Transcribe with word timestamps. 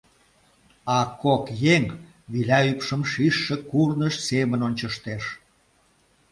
А 0.97 0.99
кок 1.21 1.45
еҥ 1.75 1.83
виля 2.31 2.59
ӱпшым 2.71 3.01
шижше 3.11 3.55
курныж 3.69 4.15
семын 4.27 4.61
ончыштеш. 4.67 5.23